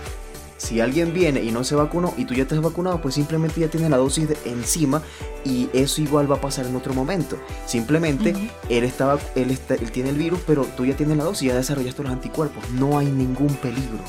[0.55, 3.67] Si alguien viene y no se vacunó y tú ya estás vacunado, pues simplemente ya
[3.67, 5.01] tiene la dosis encima
[5.43, 7.37] y eso igual va a pasar en otro momento.
[7.65, 8.33] Simplemente
[8.69, 11.47] él, estaba, él, está, él tiene el virus, pero tú ya tienes la dosis, y
[11.47, 12.63] ya desarrollaste los anticuerpos.
[12.69, 13.99] No hay ningún peligro.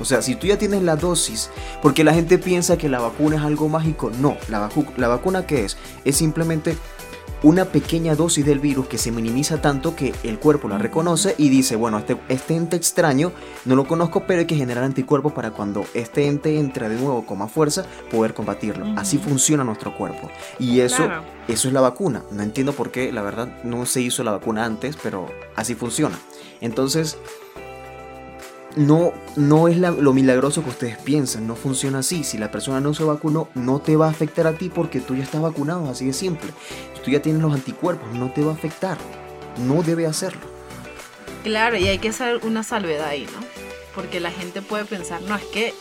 [0.00, 1.50] O sea, si tú ya tienes la dosis,
[1.82, 5.64] porque la gente piensa que la vacuna es algo mágico, no, la, la vacuna qué
[5.64, 5.76] es?
[6.04, 6.76] Es simplemente
[7.42, 11.48] una pequeña dosis del virus que se minimiza tanto que el cuerpo la reconoce y
[11.48, 13.32] dice, bueno, este, este ente extraño
[13.64, 17.24] no lo conozco, pero hay que generar anticuerpos para cuando este ente entre de nuevo
[17.24, 18.86] con más fuerza, poder combatirlo.
[18.96, 20.30] Así funciona nuestro cuerpo.
[20.58, 21.08] Y eso,
[21.46, 22.24] eso es la vacuna.
[22.32, 26.18] No entiendo por qué, la verdad, no se hizo la vacuna antes, pero así funciona.
[26.60, 27.18] Entonces,
[28.78, 32.22] no, no es lo milagroso que ustedes piensan, no funciona así.
[32.22, 35.16] Si la persona no se vacunó, no te va a afectar a ti porque tú
[35.16, 36.50] ya estás vacunado, así de simple.
[37.04, 38.96] Tú ya tienes los anticuerpos, no te va a afectar.
[39.66, 40.42] No debe hacerlo.
[41.42, 43.44] Claro, y hay que hacer una salvedad ahí, ¿no?
[43.94, 45.74] Porque la gente puede pensar, no, es que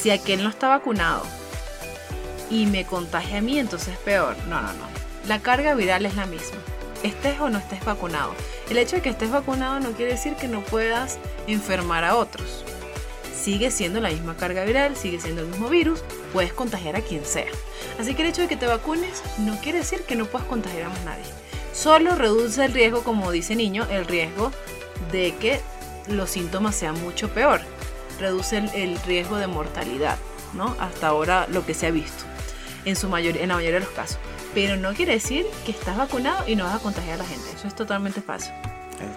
[0.00, 1.24] si aquel no está vacunado,
[2.48, 4.36] y me contagia a mí, entonces es peor.
[4.48, 4.86] No, no, no.
[5.26, 6.58] La carga viral es la misma.
[7.02, 8.34] Estés o no estés vacunado.
[8.70, 12.64] El hecho de que estés vacunado no quiere decir que no puedas enfermar a otros.
[13.34, 17.24] Sigue siendo la misma carga viral, sigue siendo el mismo virus, puedes contagiar a quien
[17.24, 17.46] sea.
[18.00, 20.84] Así que el hecho de que te vacunes no quiere decir que no puedas contagiar
[20.84, 21.24] a más nadie.
[21.72, 24.50] Solo reduce el riesgo, como dice niño, el riesgo
[25.12, 25.60] de que
[26.08, 27.60] los síntomas sean mucho peor.
[28.18, 30.16] Reduce el, riesgo de mortalidad,
[30.54, 30.74] ¿no?
[30.80, 32.24] Hasta ahora lo que se ha visto,
[32.86, 34.18] en, su mayoría, en la mayoría de los casos.
[34.56, 37.44] Pero no quiere decir que estás vacunado y no vas a contagiar a la gente.
[37.54, 38.50] Eso es totalmente falso.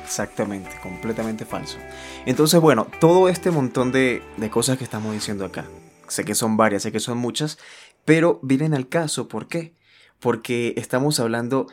[0.04, 1.78] Exactamente, completamente falso.
[2.26, 5.64] Entonces, bueno, todo este montón de, de, cosas que estamos diciendo acá,
[6.10, 7.58] sé que son varias, sé que son muchas,
[8.04, 9.78] pero vienen al caso, ¿por qué?
[10.20, 11.68] Porque estamos hablando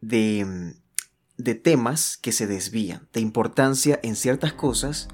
[0.00, 0.74] de,
[1.36, 5.06] de temas que se desvían, de importancia en ciertas cosas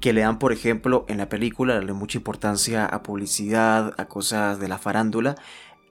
[0.00, 4.60] que le dan, por ejemplo, en la película, darle mucha importancia a publicidad, a cosas
[4.60, 5.34] de la farándula,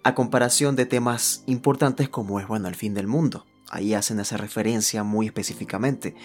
[0.04, 3.46] a comparación de temas importantes como es, bueno, el fin del mundo.
[3.70, 6.16] Ahí hacen esa referencia muy específicamente.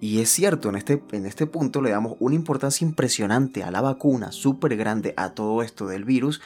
[0.00, 3.80] Y es cierto, en este, en este punto le damos una importancia impresionante a la
[3.80, 6.40] vacuna, súper grande a todo esto del virus.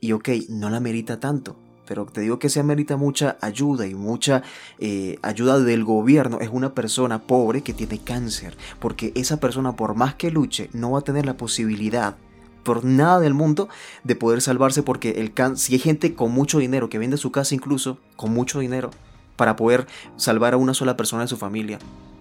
[0.00, 1.56] Y ok, no la merita tanto
[1.90, 4.44] pero te digo que se amerita mucha ayuda y mucha
[4.78, 6.38] eh, ayuda del gobierno.
[6.38, 10.92] Es una persona pobre que tiene cáncer, porque esa persona por más que luche no
[10.92, 12.14] va a tener la posibilidad
[12.62, 13.68] por nada del mundo
[14.04, 17.54] de poder salvarse porque el si hay gente con mucho dinero que vende su casa
[17.54, 18.90] incluso con mucho dinero
[19.36, 21.78] para poder salvar a una sola persona de su familia.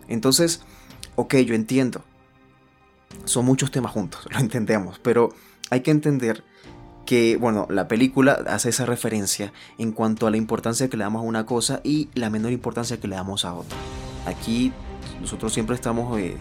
[0.07, 0.61] Entonces,
[1.15, 2.01] ok, yo entiendo.
[3.25, 5.33] Son muchos temas juntos, lo entendemos, pero
[5.69, 6.43] hay que entender
[7.05, 11.21] que, bueno, la película hace esa referencia en cuanto a la importancia que le damos
[11.21, 13.77] a una cosa y la menor importancia que le damos a otra.
[14.25, 14.71] Aquí
[15.19, 16.37] nosotros siempre estamos eh,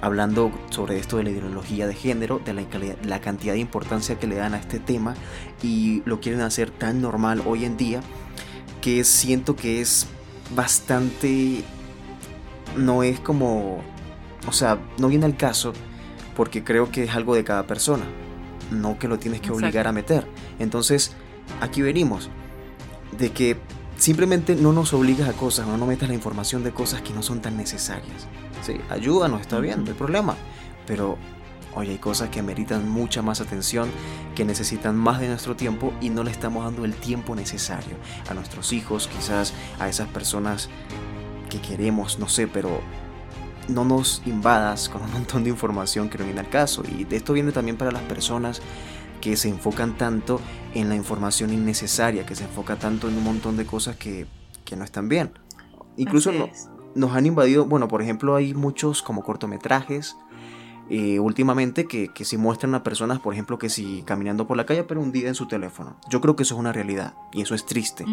[0.00, 2.64] hablando sobre esto de la ideología de género, de la,
[3.04, 5.14] la cantidad de importancia que le dan a este tema
[5.62, 8.00] y lo quieren hacer tan normal hoy en día
[8.80, 10.06] que siento que es
[10.54, 11.64] bastante...
[12.76, 13.82] no es como...
[14.46, 15.72] o sea, no viene al caso
[16.36, 18.04] porque creo que es algo de cada persona
[18.70, 20.26] no que lo tienes que obligar a meter.
[20.58, 21.12] Entonces,
[21.60, 22.30] aquí venimos
[23.18, 23.56] de que
[23.96, 27.22] simplemente no nos obligas a cosas, no nos metas la información de cosas que no
[27.22, 28.26] son tan necesarias.
[28.62, 30.36] Sí, ayúdanos, está bien, no hay problema.
[30.86, 31.18] Pero,
[31.74, 33.88] hoy hay cosas que meritan mucha más atención,
[34.34, 37.96] que necesitan más de nuestro tiempo y no le estamos dando el tiempo necesario
[38.28, 40.68] a nuestros hijos, quizás a esas personas
[41.50, 42.80] que queremos, no sé, pero
[43.68, 46.82] no nos invadas con un montón de información que no viene al caso.
[46.86, 48.60] Y de esto viene también para las personas
[49.26, 50.40] que se enfocan tanto
[50.72, 54.24] en la información innecesaria, que se enfoca tanto en un montón de cosas que,
[54.76, 55.32] no están bien.
[55.96, 56.30] Incluso
[56.94, 60.16] nos han invadido, bueno, por ejemplo, hay muchos como cortometrajes
[60.90, 64.64] eh, últimamente que, que si muestran a personas, por ejemplo, que si caminando por la
[64.64, 65.96] calle pero hundida en su teléfono.
[66.08, 68.04] Yo creo que eso es una realidad y eso es triste,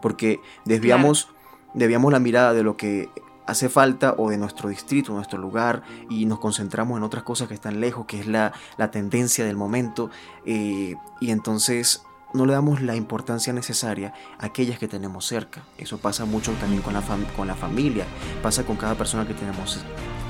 [0.00, 1.30] porque desviamos,
[1.74, 3.08] desviamos la mirada de lo que
[3.46, 7.54] hace falta o de nuestro distrito, nuestro lugar y nos concentramos en otras cosas que
[7.54, 8.52] están lejos, que es la,
[8.92, 10.10] tendencia del momento
[10.44, 15.62] eh, y entonces no le damos la importancia necesaria a aquellas que tenemos cerca.
[15.78, 17.02] Eso pasa mucho también con la,
[17.36, 18.04] con la familia,
[18.42, 19.78] pasa con cada persona que tenemos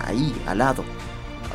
[0.00, 0.84] ahí, al lado.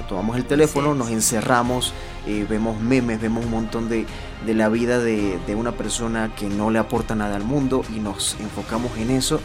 [0.08, 1.92] Tomamos el teléfono, nos encerramos,
[2.28, 4.06] eh, vemos memes, vemos un montón de,
[4.46, 8.00] de la vida de, de una persona que no le aporta nada al mundo y
[8.00, 9.40] nos enfocamos en eso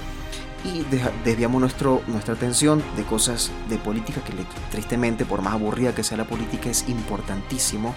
[0.64, 0.85] y
[1.25, 4.33] desviamos nuestro, nuestra atención de cosas de política que
[4.70, 7.94] tristemente, por más aburrida que sea la política, es importantísimo.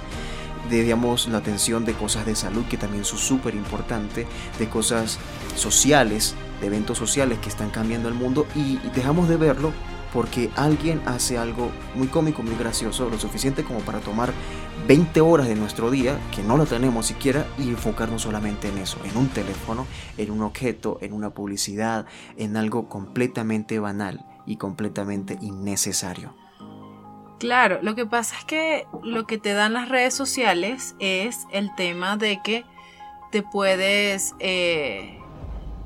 [0.70, 5.20] Desviamos la atención de cosas de salud que también son súper importantes, de cosas
[5.56, 9.74] sociales, de eventos sociales que están cambiando el mundo y dejamos de verlo
[10.14, 14.32] porque alguien hace algo muy cómico, muy gracioso, lo suficiente como para tomar
[14.88, 19.00] 20 horas de nuestro día, que no lo tenemos siquiera, y enfocarnos solamente en eso,
[19.04, 22.06] en un teléfono, en un objeto, en una publicidad,
[22.38, 26.36] en algo completamente banal y completamente innecesario.
[27.40, 31.74] Claro, lo que pasa es que lo que te dan las redes sociales es el
[31.76, 32.66] tema de que
[33.32, 35.20] te puedes eh,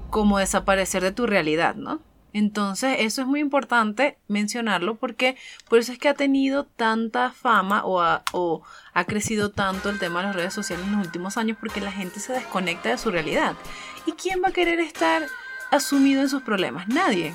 [0.09, 1.99] como desaparecer de tu realidad, ¿no?
[2.37, 7.81] Entonces, eso es muy importante mencionarlo porque por eso es que ha tenido tanta fama
[7.83, 11.81] o ha, crecido tanto el tema de las redes sociales en los últimos años porque
[11.81, 13.55] la gente se desconecta de su realidad.
[14.05, 15.25] ¿Y quién va a querer estar
[15.71, 16.87] asumido en sus problemas?
[16.87, 17.33] Nadie.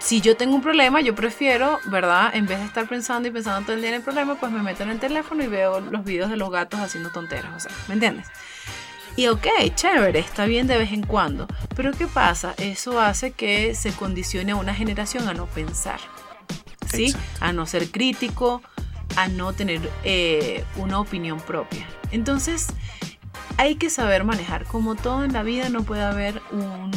[0.00, 2.34] Si yo tengo un problema, yo prefiero, ¿verdad?
[2.34, 4.64] En vez de estar pensando y pensando todo el día en el problema, pues me
[4.64, 7.54] meto en el teléfono y veo los videos de los gatos haciendo tonteras.
[7.54, 8.26] O sea, ¿me entiendes?
[9.16, 11.46] Y ok, chévere, está bien de vez en cuando.
[11.76, 12.54] Pero ¿qué pasa?
[12.56, 16.00] Eso hace que se condicione a una generación a no pensar.
[16.90, 17.14] ¿Sí?
[17.40, 18.62] A no ser crítico,
[19.16, 21.86] a no tener eh, una opinión propia.
[22.10, 22.68] Entonces,
[23.56, 24.64] hay que saber manejar.
[24.64, 26.90] Como todo en la vida no puede haber un,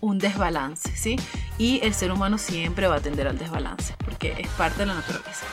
[0.00, 1.16] un desbalance, ¿sí?
[1.58, 4.94] Y el ser humano siempre va a tender al desbalance, porque es parte de la
[4.94, 5.46] naturaleza.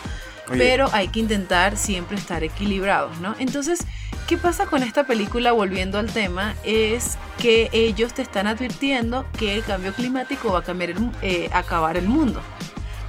[0.58, 3.36] Pero hay que intentar siempre estar equilibrados, ¿no?
[3.40, 3.86] Entonces,
[4.28, 5.52] ¿qué pasa con esta película?
[5.52, 10.64] Volviendo al tema, es que ellos te están advirtiendo que el cambio climático va a
[10.64, 12.42] cambiar eh, acabar el mundo,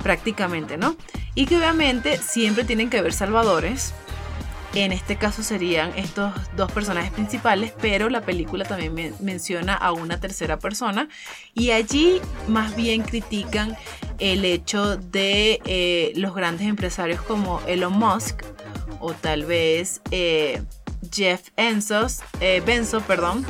[0.03, 0.97] prácticamente, ¿no?
[1.35, 3.95] Y que obviamente siempre tienen que haber salvadores,
[4.75, 10.19] en este caso serían estos dos personajes principales, pero la película también menciona a una
[10.19, 11.09] tercera persona
[11.55, 13.77] y allí más bien critican
[14.23, 18.43] el hecho de eh, los grandes empresarios como Elon Musk
[19.01, 20.63] o tal vez eh,
[21.13, 22.63] Jeff Ensos, eh,
[23.05, 23.45] perdón,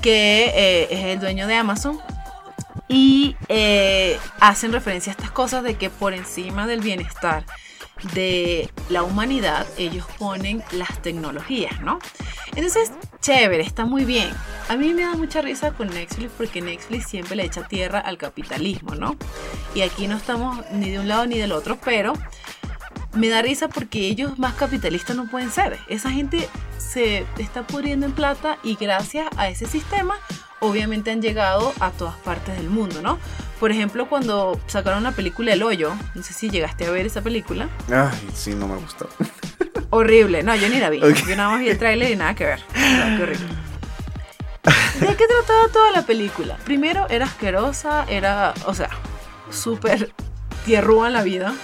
[0.00, 2.00] que es el dueño de Amazon.
[2.88, 3.36] Y
[4.38, 7.44] hacen referencia a estas cosas de que por encima del bienestar
[8.14, 11.98] de la humanidad, ellos ponen las tecnologías, ¿no?
[12.54, 14.28] Entonces, chévere, está muy bien.
[14.68, 18.18] A mí me da mucha risa con Netflix porque Netflix siempre le echa tierra al
[18.18, 19.16] capitalismo, ¿no?
[19.74, 22.12] Y aquí no estamos ni de un lado ni del otro, pero
[23.14, 25.78] me da risa porque ellos más capitalistas no pueden ser.
[25.88, 30.16] Esa gente se está pudriendo en plata y gracias a ese sistema
[30.62, 33.18] obviamente han llegado a todas partes del mundo, ¿no?
[33.60, 37.20] Por ejemplo, cuando sacaron la película El Hoyo, no sé si llegaste a ver esa
[37.20, 37.68] película.
[37.88, 39.08] Ay, sí, no me gustó.
[39.90, 40.42] Horrible.
[40.42, 41.00] No, yo ni la vi.
[41.00, 42.60] Yo nada más vi el tráiler y nada que ver.
[42.72, 43.46] qué horrible.
[45.00, 46.56] ¿De qué trataba toda la película?
[46.64, 48.90] Primero, era asquerosa, era, o sea,
[49.50, 50.12] súper
[50.64, 51.54] tierrúa en la vida.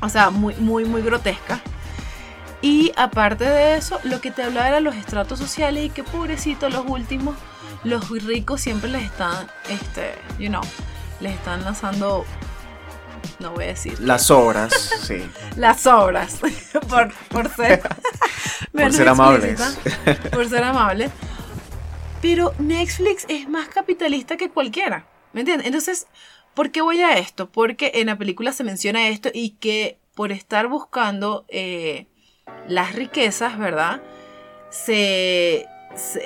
[0.00, 1.60] O sea, muy, muy, muy grotesca.
[2.60, 6.68] Y aparte de eso, lo que te hablaba era los estratos sociales y que pobrecito
[6.68, 7.36] los últimos
[7.84, 10.62] los ricos siempre les están, este, you know,
[11.20, 12.24] les están lanzando,
[13.38, 13.98] no voy a decir.
[14.00, 15.22] Las obras, sí.
[15.56, 16.40] Las obras,
[16.88, 17.82] por, por ser,
[18.72, 19.60] por ser amables.
[20.32, 21.10] Por ser amables.
[22.22, 25.66] Pero Netflix es más capitalista que cualquiera, ¿me entiendes?
[25.66, 26.06] Entonces,
[26.54, 27.50] ¿por qué voy a esto?
[27.50, 32.06] Porque en la película se menciona esto y que por estar buscando eh,
[32.66, 34.00] las riquezas, ¿verdad?
[34.70, 35.66] Se,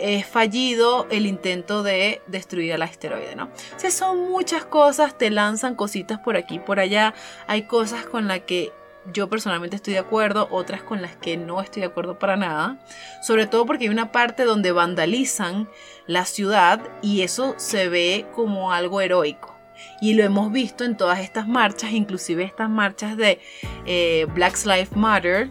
[0.00, 3.44] es fallido el intento de destruir al asteroide, ¿no?
[3.44, 7.14] O sea, son muchas cosas, te lanzan cositas por aquí, por allá,
[7.46, 8.72] hay cosas con las que
[9.12, 12.78] yo personalmente estoy de acuerdo, otras con las que no estoy de acuerdo para nada,
[13.22, 15.68] sobre todo porque hay una parte donde vandalizan
[16.06, 19.54] la ciudad y eso se ve como algo heroico.
[20.00, 23.40] Y lo hemos visto en todas estas marchas, inclusive estas marchas de
[23.86, 25.50] eh, Black Lives Matter,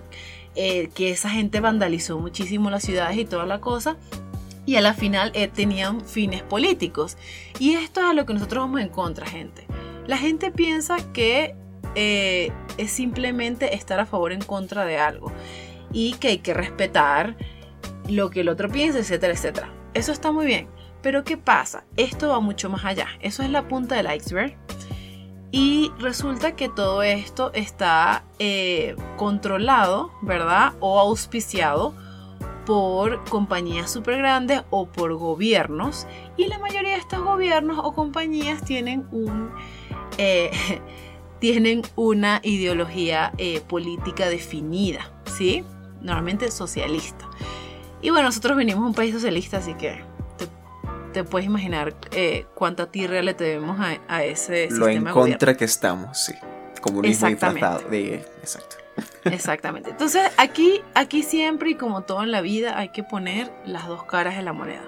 [0.59, 3.95] eh, que esa gente vandalizó muchísimo las ciudades y toda la cosa.
[4.65, 7.15] Y a la final eh, tenían fines políticos.
[7.59, 9.67] Y esto es a lo que nosotros vamos en contra, gente.
[10.07, 11.55] La gente piensa que
[11.93, 15.31] eh, es simplemente estar a favor o en contra de algo.
[15.93, 17.37] Y que hay que respetar
[18.09, 19.71] lo que el otro piensa, etcétera, etcétera.
[19.93, 20.67] Eso está muy bien.
[21.03, 21.85] Pero ¿qué pasa?
[21.95, 23.07] Esto va mucho más allá.
[23.21, 24.57] Eso es la punta del iceberg.
[25.51, 30.73] Y resulta que todo esto está eh, controlado, ¿verdad?
[30.79, 31.93] O auspiciado
[32.65, 36.05] por compañías súper grandes o por gobiernos.
[36.35, 39.51] Y la mayoría de estos gobiernos o compañías tienen un...
[40.17, 40.51] Eh,
[41.39, 45.63] tienen una ideología eh, política definida, ¿sí?
[46.01, 47.29] Normalmente socialista.
[48.01, 50.01] Y bueno, nosotros venimos de un país socialista, así que
[51.13, 56.17] te puedes imaginar eh, cuánta tierra le debemos a, ese Lo en contra que estamos,
[56.17, 56.33] sí.
[56.81, 57.89] Comunismo tratado.
[57.89, 58.77] De, exacto.
[59.25, 59.91] Exactamente.
[59.91, 64.03] Entonces, aquí, aquí siempre y como todo en la vida hay que poner las dos
[64.03, 64.83] caras de la moneda.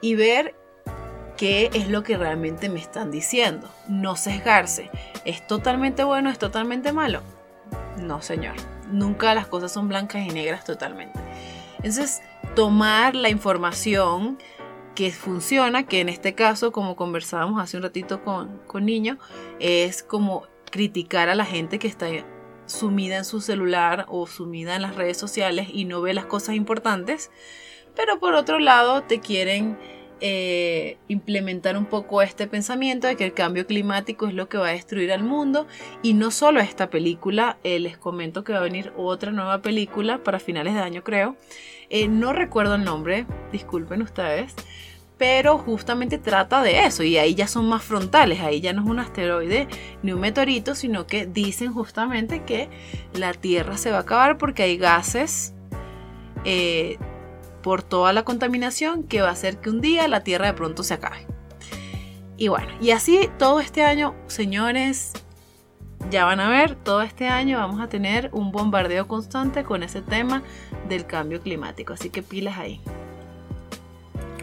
[0.00, 0.54] Y ver
[1.36, 3.68] qué es lo que realmente me están diciendo.
[3.88, 4.90] No sesgarse.
[5.24, 6.30] ¿Es totalmente bueno?
[6.30, 7.20] ¿Es totalmente malo?
[7.98, 8.54] No, señor.
[8.90, 11.18] Nunca las cosas son blancas y negras totalmente.
[11.78, 12.22] Entonces,
[12.54, 14.38] tomar la información
[14.94, 19.18] que funciona, que en este caso, como conversábamos hace un ratito con, con Niño,
[19.58, 22.06] es como criticar a la gente que está
[22.66, 26.54] sumida en su celular o sumida en las redes sociales y no ve las cosas
[26.54, 27.30] importantes,
[27.94, 29.78] pero por otro lado te quieren
[30.20, 34.68] eh, implementar un poco este pensamiento de que el cambio climático es lo que va
[34.68, 35.66] a destruir al mundo.
[36.02, 40.22] Y no solo esta película, eh, les comento que va a venir otra nueva película
[40.22, 41.36] para finales de año creo,
[41.90, 44.54] eh, no recuerdo el nombre, disculpen ustedes,
[45.18, 47.02] pero justamente trata de eso.
[47.02, 49.68] Y ahí ya son más frontales, ahí ya no es un asteroide
[50.02, 52.68] ni un meteorito, sino que dicen justamente que
[53.14, 55.54] la Tierra se va a acabar porque hay gases
[56.44, 56.98] eh,
[57.64, 60.82] por toda la contaminación que va a hacer que un día la Tierra de pronto
[60.82, 61.26] se acabe.
[62.36, 65.12] Y bueno, y así todo este año, señores,
[66.10, 70.02] ya van a ver, todo este año vamos a tener un bombardeo constante con ese
[70.02, 70.42] tema
[70.90, 71.94] del cambio climático.
[71.94, 72.82] Así que pilas ahí.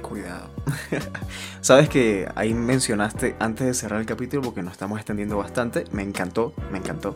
[0.01, 0.49] Cuidado.
[1.61, 6.01] Sabes que ahí mencionaste antes de cerrar el capítulo, porque nos estamos extendiendo bastante, me
[6.01, 7.15] encantó, me encantó.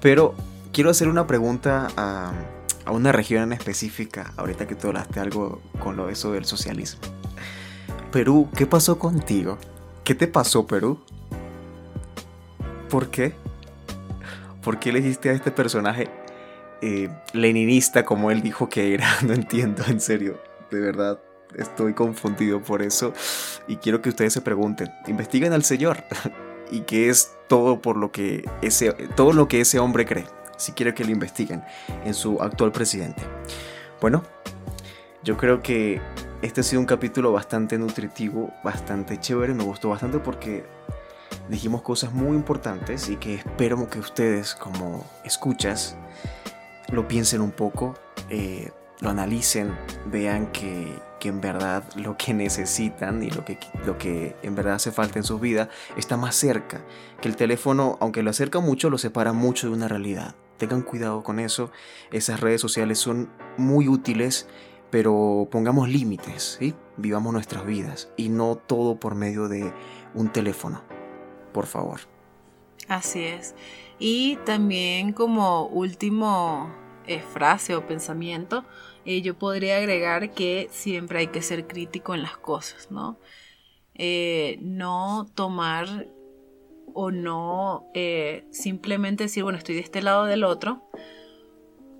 [0.00, 0.34] Pero
[0.72, 2.32] quiero hacer una pregunta a,
[2.84, 6.44] a una región en específica, ahorita que tú hablaste algo con lo de eso del
[6.44, 7.00] socialismo.
[8.10, 9.58] Perú, ¿qué pasó contigo?
[10.04, 11.00] ¿Qué te pasó, Perú?
[12.90, 13.34] ¿Por qué?
[14.62, 16.08] ¿Por qué elegiste a este personaje
[16.82, 19.06] eh, leninista como él dijo que era?
[19.22, 21.20] No entiendo, en serio, de verdad.
[21.56, 23.12] Estoy confundido por eso
[23.68, 26.02] y quiero que ustedes se pregunten, investiguen al Señor
[26.70, 30.24] y qué es todo por lo que ese todo lo que ese hombre cree.
[30.62, 31.64] Si quiero que lo investiguen
[32.04, 33.20] en su actual presidente.
[34.00, 34.22] Bueno,
[35.24, 36.00] yo creo que
[36.40, 40.64] este ha sido un capítulo bastante nutritivo, bastante chévere, me gustó bastante porque
[41.48, 45.96] dijimos cosas muy importantes y que espero que ustedes como escuchas
[46.92, 47.94] lo piensen un poco,
[48.30, 53.98] eh, lo analicen, vean que, que, en verdad lo que necesitan y lo que, lo
[53.98, 56.82] que en verdad hace falta en su vida está más cerca,
[57.20, 60.36] que el teléfono, aunque lo acerca mucho, lo separa mucho de una realidad.
[60.58, 61.70] Tengan cuidado con eso,
[62.10, 64.48] esas redes sociales son muy útiles,
[64.90, 66.74] pero pongamos límites, ¿sí?
[66.96, 69.72] vivamos nuestras vidas y no todo por medio de
[70.14, 70.82] un teléfono
[71.52, 72.00] por favor.
[72.88, 73.54] Así es.
[73.98, 76.74] Y también como último
[77.06, 78.64] eh, frase o pensamiento,
[79.04, 83.18] eh, yo podría agregar que siempre hay que ser crítico en las cosas, ¿no?
[83.94, 86.08] Eh, no tomar
[86.94, 87.86] o no
[88.50, 90.82] simplemente decir, bueno, estoy de este lado del otro,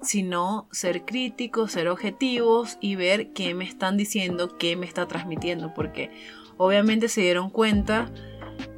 [0.03, 5.73] sino ser críticos, ser objetivos y ver qué me están diciendo, qué me está transmitiendo,
[5.75, 6.11] porque
[6.57, 8.11] obviamente se dieron cuenta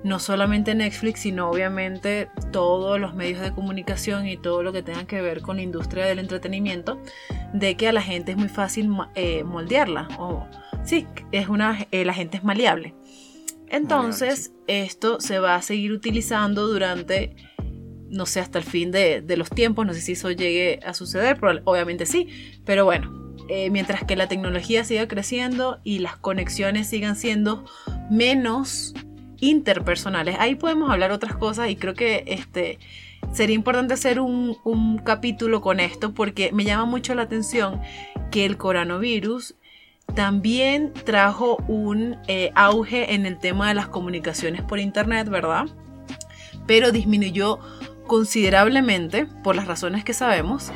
[0.03, 5.07] no solamente Netflix, sino obviamente todos los medios de comunicación y todo lo que tenga
[5.07, 7.01] que ver con la industria del entretenimiento,
[7.53, 10.09] de que a la gente es muy fácil eh, moldearla.
[10.19, 10.47] O,
[10.85, 12.95] sí, es una, eh, la gente es maleable.
[13.69, 17.35] Entonces, esto se va a seguir utilizando durante,
[18.09, 19.87] no sé, hasta el fin de, los tiempos.
[19.87, 22.29] No sé si eso llegue a suceder, pero obviamente sí.
[22.65, 27.65] Pero bueno, eh, mientras que la tecnología siga creciendo y las conexiones sigan siendo
[28.11, 28.95] menos
[29.41, 30.37] interpersonales.
[30.39, 32.79] Ahí podemos hablar otras cosas y creo que este,
[33.33, 34.55] sería importante hacer un,
[35.05, 37.81] capítulo con esto porque me llama mucho la atención
[38.31, 39.57] que el coronavirus
[40.15, 45.67] también trajo un eh, auge en el tema de las comunicaciones por internet, ¿verdad?
[46.67, 47.59] Pero disminuyó
[48.07, 50.71] considerablemente, por las razones que sabemos,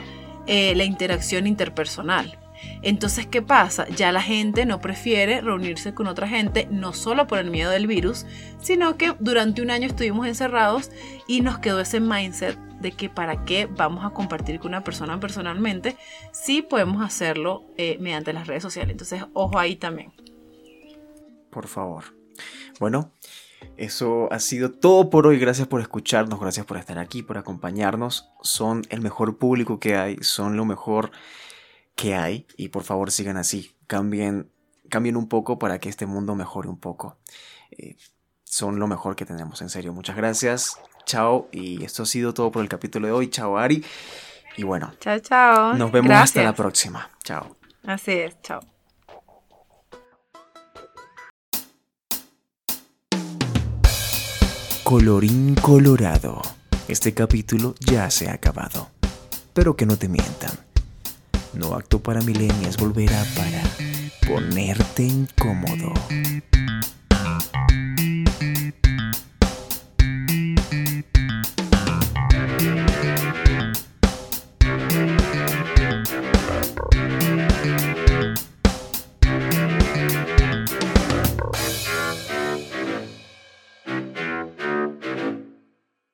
[0.46, 2.38] eh, la interacción interpersonal.
[2.82, 3.86] Entonces, ¿qué pasa?
[3.88, 7.86] Ya la gente no prefiere reunirse con otra gente, no solo por el miedo del
[7.86, 8.26] virus,
[8.60, 10.90] sino que durante un año estuvimos encerrados
[11.26, 15.18] y nos quedó ese mindset de que para qué vamos a compartir con una persona
[15.18, 15.96] personalmente
[16.32, 18.92] si podemos hacerlo eh, mediante las redes sociales.
[18.92, 20.12] Entonces, ojo ahí también.
[21.50, 22.04] Por favor.
[22.78, 23.10] Bueno,
[23.76, 25.38] eso ha sido todo por hoy.
[25.38, 28.30] Gracias por escucharnos, gracias por estar aquí, por acompañarnos.
[28.42, 31.10] Son el mejor público que hay, son lo mejor
[31.98, 34.48] que hay y por favor sigan así, cambien,
[34.88, 37.18] cambien un poco para que este mundo mejore un poco.
[37.72, 37.96] Eh,
[38.44, 39.92] son lo mejor que tenemos, en serio.
[39.92, 43.30] Muchas gracias, chao y esto ha sido todo por el capítulo de hoy.
[43.30, 43.84] Chao Ari
[44.56, 44.92] y bueno.
[45.00, 45.74] Chao, chao.
[45.74, 47.10] Nos vemos hasta la próxima.
[47.24, 47.56] Chao.
[47.84, 48.60] Así es, chao.
[54.84, 56.40] Colorín colorado.
[56.86, 58.88] Este capítulo ya se ha acabado.
[59.52, 60.67] Pero que no te mientan
[61.58, 63.62] no acto para milenias volverá para
[64.26, 65.92] ponerte incómodo.